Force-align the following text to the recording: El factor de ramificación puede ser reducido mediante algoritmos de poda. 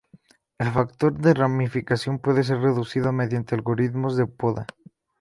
El 0.57 0.71
factor 0.71 1.13
de 1.19 1.35
ramificación 1.35 2.17
puede 2.17 2.43
ser 2.43 2.57
reducido 2.57 3.11
mediante 3.13 3.53
algoritmos 3.53 4.17
de 4.17 4.25
poda. 4.25 4.65